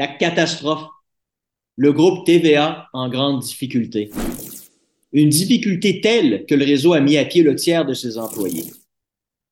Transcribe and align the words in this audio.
la 0.00 0.06
catastrophe. 0.06 0.88
Le 1.76 1.92
groupe 1.92 2.24
TVA 2.24 2.88
en 2.94 3.10
grande 3.10 3.42
difficulté. 3.42 4.10
Une 5.12 5.28
difficulté 5.28 6.00
telle 6.00 6.46
que 6.46 6.54
le 6.54 6.64
réseau 6.64 6.94
a 6.94 7.00
mis 7.00 7.18
à 7.18 7.26
pied 7.26 7.42
le 7.42 7.54
tiers 7.54 7.84
de 7.84 7.92
ses 7.92 8.16
employés. 8.16 8.64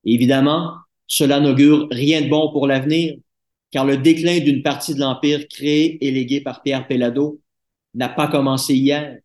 Évidemment, 0.06 0.72
cela 1.06 1.40
n'augure 1.40 1.86
rien 1.90 2.22
de 2.22 2.30
bon 2.30 2.50
pour 2.50 2.66
l'avenir, 2.66 3.16
car 3.70 3.84
le 3.84 3.98
déclin 3.98 4.40
d'une 4.40 4.62
partie 4.62 4.94
de 4.94 5.00
l'empire 5.00 5.46
créé 5.48 6.02
et 6.02 6.10
légué 6.10 6.40
par 6.40 6.62
Pierre 6.62 6.86
Pellado 6.86 7.42
n'a 7.92 8.08
pas 8.08 8.26
commencé 8.26 8.74
hier. 8.74 9.18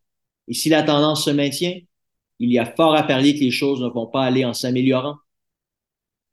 Et 0.46 0.52
si 0.52 0.68
la 0.68 0.82
tendance 0.82 1.24
se 1.24 1.30
maintient, 1.30 1.78
il 2.38 2.52
y 2.52 2.58
a 2.58 2.66
fort 2.66 2.94
à 2.94 3.02
parier 3.02 3.34
que 3.34 3.40
les 3.40 3.50
choses 3.50 3.80
ne 3.80 3.88
vont 3.88 4.08
pas 4.08 4.24
aller 4.24 4.44
en 4.44 4.52
s'améliorant. 4.52 5.16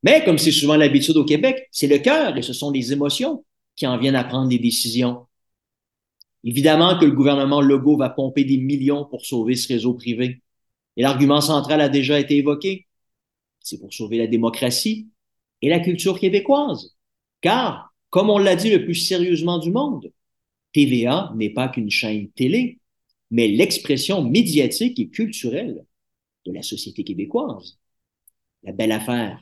Mais 0.03 0.25
comme 0.25 0.37
c'est 0.37 0.51
souvent 0.51 0.75
l'habitude 0.75 1.15
au 1.15 1.23
Québec, 1.23 1.69
c'est 1.71 1.87
le 1.87 1.99
cœur 1.99 2.37
et 2.37 2.41
ce 2.41 2.51
sont 2.51 2.71
les 2.71 2.91
émotions 2.91 3.45
qui 3.81 3.87
en 3.87 3.97
viennent 3.97 4.15
à 4.15 4.23
prendre 4.23 4.47
des 4.47 4.59
décisions. 4.59 5.25
Évidemment 6.43 6.99
que 6.99 7.05
le 7.05 7.13
gouvernement 7.13 7.61
Legault 7.61 7.97
va 7.97 8.11
pomper 8.11 8.43
des 8.43 8.57
millions 8.57 9.05
pour 9.05 9.25
sauver 9.25 9.55
ce 9.55 9.73
réseau 9.73 9.95
privé. 9.95 10.43
Et 10.97 11.01
l'argument 11.01 11.41
central 11.41 11.81
a 11.81 11.89
déjà 11.89 12.19
été 12.19 12.37
évoqué. 12.37 12.85
C'est 13.59 13.79
pour 13.79 13.91
sauver 13.91 14.19
la 14.19 14.27
démocratie 14.27 15.07
et 15.63 15.69
la 15.69 15.79
culture 15.79 16.19
québécoise. 16.19 16.95
Car, 17.41 17.91
comme 18.11 18.29
on 18.29 18.37
l'a 18.37 18.55
dit 18.55 18.69
le 18.69 18.85
plus 18.85 18.93
sérieusement 18.93 19.57
du 19.57 19.71
monde, 19.71 20.11
TVA 20.73 21.33
n'est 21.35 21.49
pas 21.49 21.67
qu'une 21.67 21.89
chaîne 21.89 22.29
télé, 22.29 22.77
mais 23.31 23.47
l'expression 23.47 24.23
médiatique 24.23 24.99
et 24.99 25.09
culturelle 25.09 25.83
de 26.45 26.51
la 26.51 26.61
société 26.61 27.03
québécoise. 27.03 27.79
La 28.61 28.73
belle 28.73 28.91
affaire. 28.91 29.41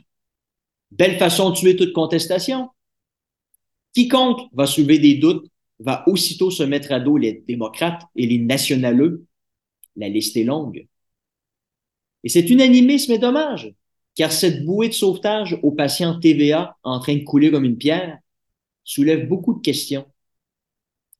Belle 0.92 1.17
façon 1.17 1.49
de 1.49 1.55
tuer 1.58 1.75
toute 1.75 1.92
contestation. 1.92 2.69
Quiconque 4.00 4.47
va 4.53 4.66
soulever 4.66 4.97
des 4.97 5.16
doutes 5.16 5.45
va 5.80 6.03
aussitôt 6.08 6.52
se 6.52 6.64
mettre 6.64 6.94
à 6.94 7.02
dos 7.02 7.17
les 7.17 7.44
démocrates 7.47 8.03
et 8.16 8.25
les 8.25 8.38
nationaleux. 8.38 9.25
La 9.97 10.08
liste 10.08 10.38
est 10.38 10.45
longue. 10.45 10.88
Et 12.23 12.30
c'est 12.30 12.50
unanimisme 12.50 13.11
et 13.11 13.17
dommage, 13.17 13.73
car 14.16 14.31
cette 14.31 14.66
bouée 14.66 14.88
de 14.88 14.94
sauvetage 14.94 15.58
aux 15.64 15.72
patients 15.72 16.17
TVA 16.17 16.77
en 16.83 17.00
train 17.00 17.16
de 17.16 17.23
couler 17.23 17.52
comme 17.52 17.66
une 17.66 17.77
pierre 17.77 18.20
soulève 18.86 19.27
beaucoup 19.27 19.53
de 19.53 19.61
questions. 19.61 20.05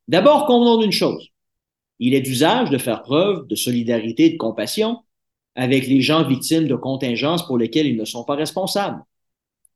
D'abord, 0.08 0.46
convenons 0.46 0.80
d'une 0.80 0.92
chose. 0.92 1.30
Il 2.00 2.14
est 2.14 2.22
d'usage 2.22 2.70
de 2.70 2.78
faire 2.78 3.02
preuve 3.02 3.46
de 3.48 3.56
solidarité 3.56 4.26
et 4.26 4.30
de 4.32 4.38
compassion 4.38 5.00
avec 5.56 5.86
les 5.86 6.02
gens 6.02 6.26
victimes 6.26 6.68
de 6.68 6.76
contingences 6.76 7.46
pour 7.46 7.58
lesquelles 7.58 7.88
ils 7.88 7.98
ne 7.98 8.06
sont 8.06 8.24
pas 8.24 8.36
responsables. 8.36 9.04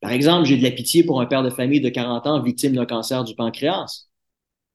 Par 0.04 0.12
exemple, 0.12 0.46
j'ai 0.46 0.58
de 0.58 0.64
la 0.64 0.72
pitié 0.72 1.06
pour 1.06 1.22
un 1.22 1.26
père 1.26 1.44
de 1.44 1.50
famille 1.50 1.80
de 1.80 1.88
40 1.88 2.28
ans 2.28 2.42
victime 2.42 2.73
d'un 2.73 2.86
cancer 2.86 3.23
du 3.23 3.36
pancréas. 3.36 4.09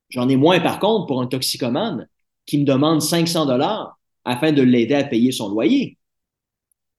J'en 0.09 0.27
ai 0.27 0.37
moins, 0.37 0.59
par 0.59 0.81
contre, 0.81 1.05
pour 1.05 1.21
un 1.21 1.27
toxicomane 1.27 2.09
qui 2.47 2.57
me 2.57 2.65
demande 2.65 3.03
500 3.03 3.45
dollars 3.45 3.99
afin 4.25 4.53
de 4.53 4.62
l'aider 4.62 4.95
à 4.95 5.05
payer 5.05 5.31
son 5.31 5.51
loyer. 5.51 5.99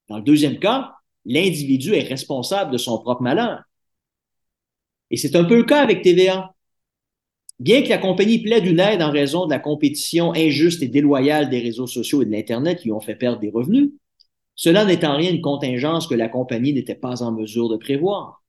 Dans 0.08 0.18
le 0.18 0.22
deuxième 0.22 0.60
cas, 0.60 0.92
l'individu 1.24 1.92
est 1.94 2.04
responsable 2.04 2.70
de 2.70 2.78
son 2.78 2.98
propre 2.98 3.20
malheur. 3.20 3.64
Et 5.10 5.16
c'est 5.16 5.34
un 5.34 5.42
peu 5.42 5.56
le 5.56 5.64
cas 5.64 5.82
avec 5.82 6.02
TVA. 6.02 6.54
Bien 7.58 7.82
que 7.82 7.88
la 7.88 7.98
compagnie 7.98 8.38
plaide 8.38 8.64
une 8.64 8.78
aide 8.78 9.02
en 9.02 9.10
raison 9.10 9.46
de 9.46 9.50
la 9.50 9.58
compétition 9.58 10.32
injuste 10.34 10.84
et 10.84 10.88
déloyale 10.88 11.50
des 11.50 11.58
réseaux 11.58 11.88
sociaux 11.88 12.22
et 12.22 12.26
de 12.26 12.30
l'Internet 12.30 12.78
qui 12.78 12.92
ont 12.92 13.00
fait 13.00 13.16
perdre 13.16 13.40
des 13.40 13.50
revenus, 13.50 13.90
cela 14.62 14.84
n'est 14.84 15.06
en 15.06 15.16
rien 15.16 15.30
une 15.30 15.40
contingence 15.40 16.06
que 16.06 16.14
la 16.14 16.28
compagnie 16.28 16.74
n'était 16.74 16.94
pas 16.94 17.22
en 17.22 17.32
mesure 17.32 17.70
de 17.70 17.78
prévoir. 17.78 18.44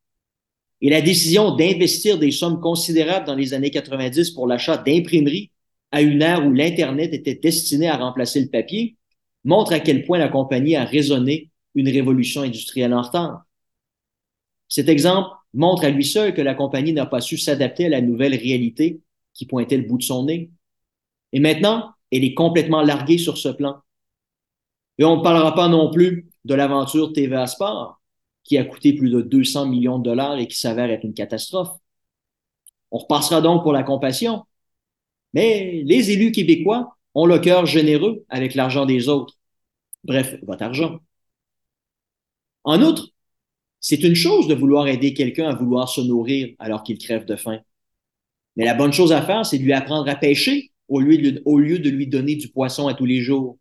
Et 0.82 0.90
la 0.90 1.02
décision 1.02 1.56
d'investir 1.56 2.20
des 2.20 2.32
sommes 2.32 2.60
considérables 2.60 3.26
dans 3.26 3.36
les 3.36 3.54
années 3.54 3.72
90 3.72 4.32
pour 4.32 4.46
l'achat 4.46 4.76
d'imprimeries 4.76 5.52
à 5.90 6.02
une 6.02 6.22
ère 6.22 6.46
où 6.46 6.52
l'Internet 6.52 7.14
était 7.14 7.36
destiné 7.36 7.88
à 7.88 7.96
remplacer 7.96 8.42
le 8.42 8.50
papier 8.50 8.98
montre 9.46 9.72
à 9.72 9.80
quel 9.80 10.04
point 10.04 10.18
la 10.18 10.28
compagnie 10.28 10.76
a 10.76 10.84
raisonné 10.84 11.50
une 11.76 11.88
révolution 11.88 12.42
industrielle 12.42 12.94
en 12.94 13.04
retard. 13.04 13.44
Cet 14.68 14.90
exemple 14.90 15.30
montre 15.54 15.86
à 15.86 15.92
lui 15.92 16.04
seul 16.04 16.34
que 16.34 16.42
la 16.42 16.56
compagnie 16.56 16.92
n'a 16.92 17.06
pas 17.06 17.22
su 17.22 17.38
s'adapter 17.38 17.86
à 17.86 17.90
la 17.90 18.02
nouvelle 18.02 18.36
réalité 18.36 19.00
qui 19.34 19.46
pointait 19.46 19.78
le 19.78 19.88
bout 19.88 19.98
de 20.00 20.04
son 20.04 20.26
nez. 20.26 20.50
Et 21.32 21.40
maintenant, 21.40 21.94
elle 22.12 22.26
est 22.26 22.34
complètement 22.34 22.82
larguée 22.82 23.18
sur 23.18 23.38
ce 23.38 23.48
plan. 23.48 23.78
Et 25.02 25.04
on 25.04 25.18
ne 25.18 25.24
parlera 25.24 25.56
pas 25.56 25.68
non 25.68 25.90
plus 25.90 26.28
de 26.46 26.54
l'aventure 26.54 27.12
TVA 27.12 27.48
Sport, 27.48 28.00
qui 28.44 28.60
a 28.60 28.64
coûté 28.64 28.94
plus 28.94 29.10
de 29.10 29.22
200 29.22 29.66
millions 29.66 29.98
de 29.98 30.04
dollars 30.04 30.38
et 30.38 30.48
qui 30.48 30.60
s'avère 30.60 30.92
être 30.92 31.04
une 31.04 31.16
catastrophe. 31.16 31.76
On 32.92 33.00
repassera 33.00 33.42
donc 33.42 33.64
pour 33.64 33.74
la 33.74 33.82
compassion. 33.82 34.44
Mais 35.34 35.82
les 35.86 36.12
élus 36.12 36.32
québécois 36.32 36.98
ont 37.16 37.26
le 37.26 37.40
cœur 37.40 37.66
généreux 37.66 38.24
avec 38.30 38.54
l'argent 38.54 38.86
des 38.86 39.10
autres. 39.10 39.40
Bref, 40.04 40.36
votre 40.44 40.62
argent. 40.62 41.00
En 42.64 42.80
outre, 42.84 43.08
c'est 43.80 44.04
une 44.04 44.14
chose 44.14 44.48
de 44.48 44.54
vouloir 44.54 44.88
aider 44.88 45.16
quelqu'un 45.16 45.50
à 45.50 45.56
vouloir 45.56 45.90
se 45.90 46.02
nourrir 46.02 46.54
alors 46.60 46.84
qu'il 46.84 47.00
crève 47.00 47.26
de 47.26 47.36
faim. 47.36 47.58
Mais 48.56 48.66
la 48.66 48.76
bonne 48.76 48.94
chose 48.94 49.14
à 49.14 49.24
faire, 49.24 49.48
c'est 49.48 49.58
de 49.58 49.64
lui 49.64 49.74
apprendre 49.74 50.08
à 50.08 50.16
pêcher 50.16 50.70
au 50.88 51.00
lieu, 51.00 51.18
de, 51.18 51.42
au 51.46 51.58
lieu 51.58 51.80
de 51.80 51.90
lui 51.90 52.06
donner 52.06 52.36
du 52.36 52.50
poisson 52.50 52.88
à 52.88 52.94
tous 52.94 53.08
les 53.08 53.22
jours. 53.22 53.58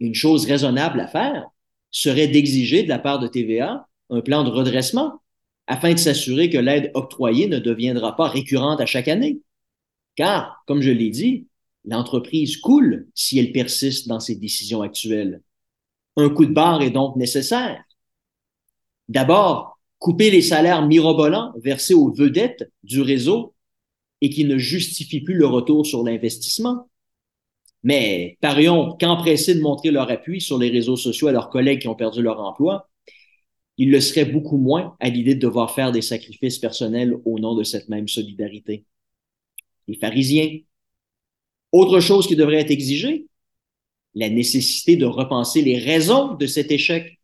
Une 0.00 0.14
chose 0.14 0.46
raisonnable 0.46 1.00
à 1.00 1.08
faire 1.08 1.46
serait 1.90 2.28
d'exiger 2.28 2.82
de 2.82 2.88
la 2.88 2.98
part 2.98 3.18
de 3.18 3.26
TVA 3.28 3.88
un 4.10 4.20
plan 4.20 4.44
de 4.44 4.50
redressement 4.50 5.20
afin 5.66 5.92
de 5.92 5.98
s'assurer 5.98 6.48
que 6.48 6.58
l'aide 6.58 6.90
octroyée 6.94 7.46
ne 7.46 7.58
deviendra 7.58 8.16
pas 8.16 8.28
récurrente 8.28 8.80
à 8.80 8.86
chaque 8.86 9.08
année. 9.08 9.40
Car, 10.16 10.62
comme 10.66 10.80
je 10.80 10.90
l'ai 10.90 11.10
dit, 11.10 11.46
l'entreprise 11.84 12.56
coule 12.56 13.08
si 13.14 13.38
elle 13.38 13.52
persiste 13.52 14.08
dans 14.08 14.20
ses 14.20 14.36
décisions 14.36 14.82
actuelles. 14.82 15.42
Un 16.16 16.30
coup 16.30 16.46
de 16.46 16.52
barre 16.52 16.82
est 16.82 16.90
donc 16.90 17.16
nécessaire. 17.16 17.82
D'abord, 19.08 19.78
couper 19.98 20.30
les 20.30 20.42
salaires 20.42 20.86
mirobolants 20.86 21.52
versés 21.62 21.94
aux 21.94 22.12
vedettes 22.12 22.70
du 22.82 23.00
réseau 23.02 23.54
et 24.20 24.30
qui 24.30 24.44
ne 24.44 24.58
justifient 24.58 25.20
plus 25.20 25.34
le 25.34 25.46
retour 25.46 25.86
sur 25.86 26.02
l'investissement. 26.02 26.88
Mais 27.82 28.36
parions 28.40 28.96
qu'empressés 28.98 29.54
de 29.54 29.60
montrer 29.60 29.90
leur 29.90 30.10
appui 30.10 30.40
sur 30.40 30.58
les 30.58 30.70
réseaux 30.70 30.96
sociaux 30.96 31.28
à 31.28 31.32
leurs 31.32 31.50
collègues 31.50 31.80
qui 31.80 31.88
ont 31.88 31.94
perdu 31.94 32.22
leur 32.22 32.40
emploi, 32.40 32.88
ils 33.76 33.90
le 33.90 34.00
seraient 34.00 34.24
beaucoup 34.24 34.56
moins 34.58 34.96
à 34.98 35.08
l'idée 35.08 35.36
de 35.36 35.40
devoir 35.40 35.72
faire 35.74 35.92
des 35.92 36.02
sacrifices 36.02 36.58
personnels 36.58 37.14
au 37.24 37.38
nom 37.38 37.54
de 37.54 37.62
cette 37.62 37.88
même 37.88 38.08
solidarité. 38.08 38.84
Les 39.86 39.96
pharisiens. 39.96 40.58
Autre 41.70 42.00
chose 42.00 42.26
qui 42.26 42.34
devrait 42.34 42.60
être 42.60 42.70
exigée, 42.70 43.26
la 44.14 44.28
nécessité 44.28 44.96
de 44.96 45.06
repenser 45.06 45.62
les 45.62 45.78
raisons 45.78 46.34
de 46.34 46.46
cet 46.46 46.72
échec 46.72 47.18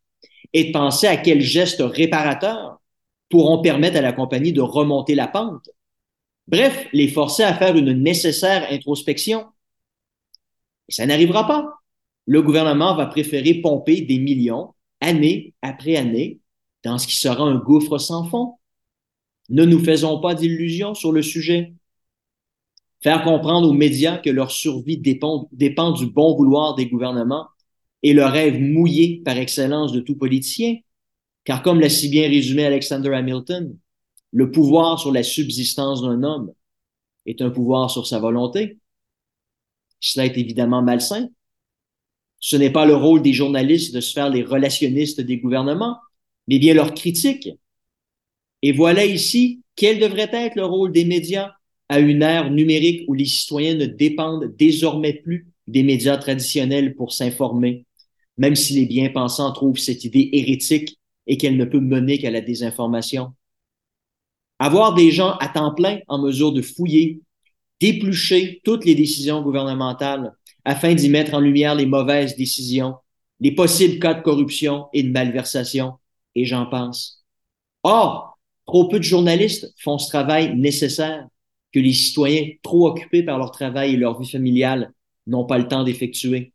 et 0.53 0.65
de 0.65 0.73
penser 0.73 1.07
à 1.07 1.17
quels 1.17 1.41
gestes 1.41 1.83
réparateurs 1.83 2.81
pourront 3.29 3.61
permettre 3.61 3.97
à 3.97 4.01
la 4.03 4.13
compagnie 4.13 4.53
de 4.53 4.61
remonter 4.61 5.15
la 5.15 5.27
pente. 5.27 5.69
Bref, 6.47 6.87
les 6.93 7.09
forcer 7.09 7.43
à 7.43 7.55
faire 7.55 7.77
une 7.77 7.93
nécessaire 7.93 8.67
introspection. 8.71 9.47
Ça 10.89 11.07
n'arrivera 11.07 11.47
pas. 11.47 11.69
Le 12.27 12.43
gouvernement 12.43 12.95
va 12.97 13.07
préférer 13.07 13.55
pomper 13.55 14.03
des 14.03 14.19
millions, 14.19 14.75
année 15.01 15.55
après 15.63 15.97
année, 15.97 16.41
dans 16.83 16.99
ce 16.99 17.07
qui 17.07 17.17
sera 17.17 17.43
un 17.43 17.57
gouffre 17.57 17.99
sans 17.99 18.25
fond. 18.25 18.55
Ne 19.51 19.65
nous 19.65 19.83
faisons 19.83 20.21
pas 20.21 20.35
d'illusions 20.35 20.95
sur 20.95 21.13
le 21.13 21.23
sujet. 21.23 21.75
Faire 23.03 23.23
comprendre 23.23 23.69
aux 23.69 23.75
médias 23.75 24.17
que 24.17 24.31
leur 24.31 24.51
survie 24.51 24.97
dépend, 24.97 25.51
du 25.53 26.07
bon 26.07 26.35
vouloir 26.35 26.75
des 26.75 26.87
gouvernements 26.87 27.49
et 28.03 28.15
le 28.15 28.25
rêve 28.25 28.61
mouillé 28.61 29.23
par 29.25 29.37
excellence 29.37 29.93
de 29.93 30.01
tout 30.01 30.17
politicien, 30.17 30.77
car 31.45 31.63
comme 31.63 31.81
l'a 31.81 31.91
si 31.91 32.09
bien 32.09 32.29
résumé 32.29 32.65
Alexander 32.65 33.13
Hamilton, 33.15 33.77
le 34.33 34.51
pouvoir 34.51 34.99
sur 34.99 35.13
la 35.13 35.23
subsistance 35.23 36.03
d'un 36.03 36.23
homme 36.23 36.53
est 37.27 37.43
un 37.43 37.51
pouvoir 37.51 37.91
sur 37.91 38.07
sa 38.07 38.19
volonté. 38.19 38.79
Cela 40.05 40.27
est 40.27 40.37
évidemment 40.37 40.83
malsain. 40.83 41.29
Ce 42.39 42.57
n'est 42.57 42.71
pas 42.71 42.85
le 42.85 42.95
rôle 42.95 43.23
des 43.23 43.33
journalistes 43.33 43.95
de 43.95 44.03
se 44.03 44.13
faire 44.13 44.29
les 44.29 44.43
relationnistes 44.43 45.23
des 45.23 45.39
gouvernements, 45.39 45.97
mais 46.47 46.59
bien 46.59 46.75
leur 46.75 46.93
critique. 46.93 47.49
Et 48.61 48.73
voilà 48.73 49.07
ici 49.07 49.63
quel 49.77 49.99
devrait 49.99 50.29
être 50.31 50.57
le 50.57 50.67
rôle 50.67 50.93
des 50.93 51.07
médias 51.07 51.53
à 51.89 52.01
une 52.01 52.21
ère 52.21 52.51
numérique 52.51 53.05
où 53.09 53.15
les 53.15 53.25
citoyens 53.25 53.77
ne 53.77 53.87
dépendent 53.87 54.55
désormais 54.59 55.15
plus 55.15 55.49
des 55.69 55.83
médias 55.83 56.19
traditionnels 56.19 56.95
pour 56.97 57.15
s'informer, 57.15 57.87
même 58.37 58.57
si 58.57 58.75
les 58.75 58.85
bien-pensants 58.85 59.53
trouvent 59.53 59.79
cette 59.79 60.05
idée 60.05 60.29
hérétique 60.35 60.99
et 61.27 61.39
qu'elle 61.39 61.57
ne 61.57 61.65
peut 61.65 61.81
mener 61.81 62.19
qu'à 62.19 62.31
la 62.31 62.43
désinformation. 62.43 63.33
Avoir 64.59 64.95
des 64.95 65.11
gens 65.11 65.33
à 65.39 65.49
temps 65.49 65.75
plein 65.75 66.01
en 66.09 66.19
mesure 66.19 66.53
de 66.53 66.61
fouiller, 66.61 67.23
d'éplucher 67.81 68.61
toutes 68.65 68.85
les 68.85 68.95
décisions 68.95 69.43
gouvernementales 69.43 70.35
afin 70.65 70.95
d'y 70.95 71.09
mettre 71.09 71.35
en 71.35 71.41
lumière 71.41 71.75
les 71.75 71.87
mauvaises 71.87 72.37
décisions, 72.37 72.95
les 73.41 73.53
possibles 73.53 73.99
cas 73.99 74.15
de 74.15 74.23
corruption 74.23 74.87
et 74.93 75.03
de 75.03 75.11
malversation, 75.11 75.95
et 76.35 76.45
j'en 76.45 76.67
pense. 76.67 77.25
Or, 77.83 78.39
trop 78.67 78.89
peu 78.89 78.99
de 78.99 79.05
journalistes 79.05 79.75
font 79.79 79.99
ce 79.99 80.09
travail 80.09 80.57
nécessaire, 80.57 81.27
que 81.73 81.81
les 81.81 81.93
citoyens 81.93 82.51
trop 82.63 82.89
occupés 82.89 83.23
par 83.23 83.39
leur 83.39 83.51
travail 83.51 83.95
et 83.95 83.97
leur 83.97 84.19
vie 84.19 84.31
familiale 84.31 84.93
n'ont 85.27 85.45
pas 85.45 85.59
le 85.59 85.67
temps 85.69 85.85
d'effectuer. 85.85 86.53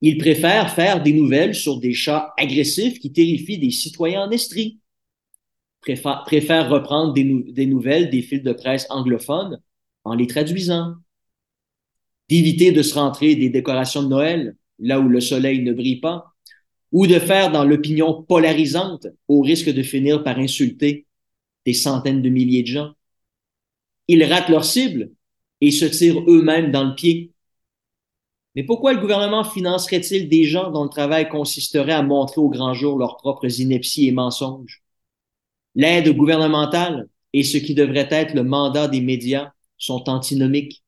Ils 0.00 0.18
préfèrent 0.18 0.74
faire 0.74 1.02
des 1.02 1.12
nouvelles 1.12 1.54
sur 1.54 1.78
des 1.78 1.92
chats 1.92 2.32
agressifs 2.36 2.98
qui 2.98 3.12
terrifient 3.12 3.58
des 3.58 3.70
citoyens 3.70 4.24
en 4.24 4.30
Estrie. 4.30 4.80
Préfèrent, 5.80 6.68
reprendre 6.68 7.12
des, 7.12 7.66
nouvelles 7.66 8.10
des 8.10 8.22
fils 8.22 8.42
de 8.42 8.52
presse 8.52 8.86
anglophones 8.90 9.60
en 10.04 10.14
les 10.14 10.26
traduisant. 10.26 10.94
D'éviter 12.28 12.72
de 12.72 12.82
se 12.82 12.94
rentrer 12.94 13.34
des 13.36 13.50
décorations 13.50 14.02
de 14.02 14.08
Noël 14.08 14.56
là 14.78 15.00
où 15.00 15.08
le 15.08 15.20
soleil 15.20 15.62
ne 15.62 15.72
brille 15.72 16.00
pas, 16.00 16.34
ou 16.90 17.06
de 17.06 17.18
faire 17.18 17.50
dans 17.50 17.64
l'opinion 17.64 18.22
polarisante 18.22 19.06
au 19.28 19.40
risque 19.40 19.70
de 19.70 19.82
finir 19.82 20.22
par 20.22 20.38
insulter 20.38 21.06
des 21.64 21.72
centaines 21.72 22.22
de 22.22 22.28
milliers 22.28 22.62
de 22.62 22.68
gens. 22.68 22.92
Ils 24.08 24.24
ratent 24.24 24.48
leur 24.48 24.64
cible 24.64 25.10
et 25.60 25.70
se 25.70 25.84
tirent 25.84 26.20
eux-mêmes 26.28 26.72
dans 26.72 26.84
le 26.84 26.94
pied. 26.94 27.32
Mais 28.54 28.64
pourquoi 28.64 28.92
le 28.92 29.00
gouvernement 29.00 29.44
financerait-il 29.44 30.28
des 30.28 30.44
gens 30.44 30.70
dont 30.70 30.82
le 30.82 30.90
travail 30.90 31.28
consisterait 31.28 31.92
à 31.92 32.02
montrer 32.02 32.40
au 32.40 32.50
grand 32.50 32.74
jour 32.74 32.98
leurs 32.98 33.16
propres 33.16 33.60
inepties 33.60 34.08
et 34.08 34.12
mensonges? 34.12 34.82
L'aide 35.74 36.14
gouvernementale 36.14 37.08
et 37.32 37.44
ce 37.44 37.56
qui 37.56 37.74
devrait 37.74 38.08
être 38.10 38.34
le 38.34 38.42
mandat 38.42 38.88
des 38.88 39.00
médias 39.00 39.51
sont 39.82 40.08
antinomiques. 40.08 40.82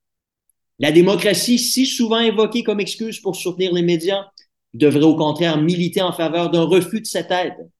La 0.78 0.92
démocratie, 0.92 1.58
si 1.58 1.86
souvent 1.86 2.20
évoquée 2.20 2.62
comme 2.62 2.80
excuse 2.80 3.20
pour 3.20 3.36
soutenir 3.36 3.72
les 3.72 3.82
médias, 3.82 4.26
devrait 4.72 5.04
au 5.04 5.16
contraire 5.16 5.60
militer 5.60 6.02
en 6.02 6.12
faveur 6.12 6.50
d'un 6.50 6.64
refus 6.64 7.00
de 7.00 7.06
cette 7.06 7.30
aide. 7.30 7.70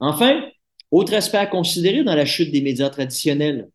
Enfin, 0.00 0.44
autre 0.90 1.14
aspect 1.14 1.38
à 1.38 1.46
considérer 1.46 2.04
dans 2.04 2.14
la 2.14 2.26
chute 2.26 2.52
des 2.52 2.60
médias 2.60 2.90
traditionnels, 2.90 3.70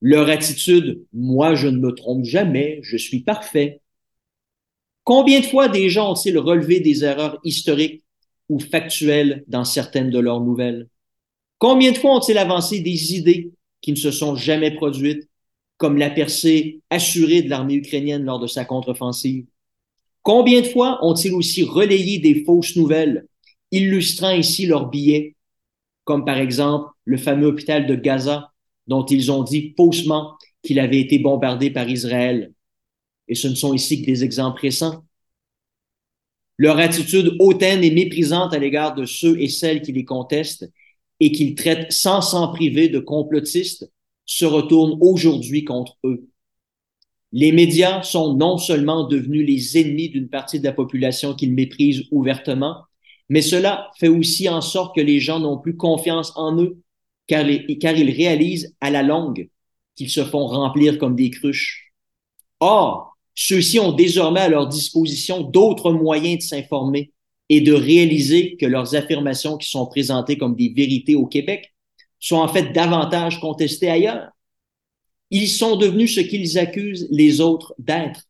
leur 0.00 0.28
attitude 0.28 1.04
Moi, 1.12 1.54
je 1.54 1.68
ne 1.68 1.78
me 1.78 1.92
trompe 1.92 2.24
jamais, 2.24 2.80
je 2.82 2.96
suis 2.96 3.20
parfait. 3.20 3.80
Combien 5.04 5.40
de 5.40 5.46
fois 5.46 5.68
des 5.68 5.90
gens 5.90 6.12
ont-ils 6.12 6.38
relevé 6.38 6.80
des 6.80 7.04
erreurs 7.04 7.38
historiques 7.44 8.02
ou 8.48 8.58
factuelles 8.58 9.44
dans 9.46 9.64
certaines 9.64 10.10
de 10.10 10.18
leurs 10.18 10.40
nouvelles? 10.40 10.88
Combien 11.58 11.92
de 11.92 11.98
fois 11.98 12.16
ont-ils 12.16 12.38
avancé 12.38 12.80
des 12.80 13.14
idées 13.14 13.52
qui 13.82 13.92
ne 13.92 13.96
se 13.96 14.10
sont 14.10 14.36
jamais 14.36 14.70
produites 14.70 15.29
comme 15.80 15.96
la 15.96 16.10
percée 16.10 16.82
assurée 16.90 17.40
de 17.40 17.48
l'armée 17.48 17.76
ukrainienne 17.76 18.22
lors 18.22 18.38
de 18.38 18.46
sa 18.46 18.66
contre-offensive? 18.66 19.46
Combien 20.20 20.60
de 20.60 20.66
fois 20.66 21.02
ont-ils 21.02 21.32
aussi 21.32 21.62
relayé 21.62 22.18
des 22.18 22.44
fausses 22.44 22.76
nouvelles, 22.76 23.26
illustrant 23.70 24.28
ainsi 24.28 24.66
leurs 24.66 24.90
billets, 24.90 25.36
comme 26.04 26.26
par 26.26 26.36
exemple 26.36 26.90
le 27.06 27.16
fameux 27.16 27.46
hôpital 27.46 27.86
de 27.86 27.94
Gaza, 27.94 28.52
dont 28.88 29.06
ils 29.06 29.32
ont 29.32 29.42
dit 29.42 29.72
faussement 29.74 30.34
qu'il 30.62 30.78
avait 30.78 31.00
été 31.00 31.18
bombardé 31.18 31.70
par 31.70 31.88
Israël? 31.88 32.52
Et 33.26 33.34
ce 33.34 33.48
ne 33.48 33.54
sont 33.54 33.72
ici 33.72 34.02
que 34.02 34.06
des 34.06 34.22
exemples 34.22 34.60
récents. 34.60 35.02
Leur 36.58 36.78
attitude 36.78 37.36
hautaine 37.38 37.82
et 37.82 37.90
méprisante 37.90 38.52
à 38.52 38.58
l'égard 38.58 38.94
de 38.94 39.06
ceux 39.06 39.40
et 39.40 39.48
celles 39.48 39.80
qui 39.80 39.92
les 39.92 40.04
contestent 40.04 40.70
et 41.20 41.32
qu'ils 41.32 41.54
traitent 41.54 41.90
sans 41.90 42.20
s'en 42.20 42.52
priver 42.52 42.90
de 42.90 42.98
complotistes 42.98 43.90
se 44.30 44.44
retournent 44.44 44.96
aujourd'hui 45.00 45.64
contre 45.64 45.96
eux. 46.04 46.28
Les 47.32 47.50
médias 47.50 48.04
sont 48.04 48.36
non 48.36 48.58
seulement 48.58 49.08
devenus 49.08 49.44
les 49.44 49.76
ennemis 49.76 50.08
d'une 50.08 50.28
partie 50.28 50.60
de 50.60 50.64
la 50.64 50.72
population 50.72 51.34
qu'ils 51.34 51.52
méprisent 51.52 52.04
ouvertement, 52.12 52.76
mais 53.28 53.42
cela 53.42 53.90
fait 53.98 54.08
aussi 54.08 54.48
en 54.48 54.60
sorte 54.60 54.94
que 54.94 55.00
les 55.00 55.18
gens 55.18 55.40
n'ont 55.40 55.58
plus 55.58 55.76
confiance 55.76 56.32
en 56.36 56.56
eux, 56.62 56.78
car, 57.26 57.44
ils 57.48 58.10
réalisent 58.10 58.76
à 58.80 58.90
la 58.90 59.02
longue 59.02 59.48
qu'ils 59.96 60.10
se 60.10 60.24
font 60.24 60.46
remplir 60.46 60.98
comme 60.98 61.16
des 61.16 61.30
cruches. 61.30 61.92
Or, 62.60 63.16
ceux-ci 63.34 63.80
ont 63.80 63.92
désormais 63.92 64.40
à 64.40 64.48
leur 64.48 64.68
disposition 64.68 65.42
d'autres 65.42 65.92
moyens 65.92 66.38
de 66.38 66.42
s'informer 66.42 67.10
et 67.48 67.60
de 67.60 67.72
réaliser 67.72 68.56
que 68.56 68.66
leurs 68.66 68.94
affirmations 68.94 69.56
qui 69.56 69.68
sont 69.68 69.86
présentées 69.86 70.38
comme 70.38 70.54
des 70.54 70.68
vérités 70.68 71.16
au 71.16 71.26
Québec 71.26 71.72
sont 72.20 72.36
en 72.36 72.48
fait 72.48 72.72
davantage 72.72 73.40
contestés 73.40 73.90
ailleurs. 73.90 74.30
Ils 75.30 75.48
sont 75.48 75.76
devenus 75.76 76.14
ce 76.14 76.20
qu'ils 76.20 76.58
accusent 76.58 77.08
les 77.10 77.40
autres 77.40 77.74
d'être. 77.78 78.28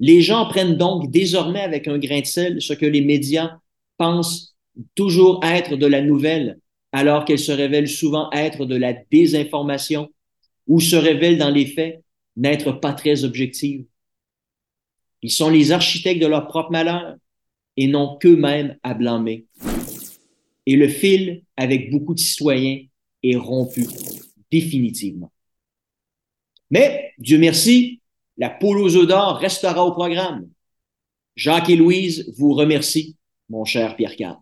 Les 0.00 0.22
gens 0.22 0.46
prennent 0.46 0.76
donc 0.76 1.10
désormais 1.10 1.60
avec 1.60 1.88
un 1.88 1.98
grain 1.98 2.20
de 2.20 2.26
sel 2.26 2.62
ce 2.62 2.72
que 2.72 2.86
les 2.86 3.00
médias 3.00 3.58
pensent 3.96 4.54
toujours 4.94 5.40
être 5.44 5.76
de 5.76 5.86
la 5.86 6.00
nouvelle, 6.00 6.60
alors 6.92 7.24
qu'elle 7.24 7.38
se 7.38 7.50
révèle 7.50 7.88
souvent 7.88 8.30
être 8.30 8.64
de 8.64 8.76
la 8.76 8.92
désinformation 9.10 10.08
ou 10.68 10.80
se 10.80 10.94
révèle 10.94 11.38
dans 11.38 11.50
les 11.50 11.66
faits 11.66 12.02
n'être 12.36 12.72
pas 12.72 12.92
très 12.92 13.24
objective. 13.24 13.84
Ils 15.22 15.32
sont 15.32 15.50
les 15.50 15.72
architectes 15.72 16.22
de 16.22 16.28
leur 16.28 16.46
propre 16.46 16.70
malheur 16.70 17.16
et 17.76 17.88
n'ont 17.88 18.16
qu'eux-mêmes 18.18 18.78
à 18.84 18.94
blâmer. 18.94 19.46
Et 20.66 20.76
le 20.76 20.86
fil 20.86 21.42
avec 21.56 21.90
beaucoup 21.90 22.14
de 22.14 22.20
citoyens 22.20 22.84
est 23.22 23.36
rompu 23.36 23.86
définitivement. 24.50 25.32
Mais, 26.70 27.12
Dieu 27.18 27.38
merci, 27.38 28.00
la 28.36 28.50
poule 28.50 28.78
aux 28.78 28.96
œufs 28.96 29.06
d'or 29.06 29.36
restera 29.36 29.84
au 29.84 29.92
programme. 29.92 30.48
Jacques 31.36 31.70
et 31.70 31.76
Louise 31.76 32.32
vous 32.36 32.52
remercient, 32.52 33.16
mon 33.48 33.64
cher 33.64 33.96
Pierre 33.96 34.16
Carl. 34.16 34.38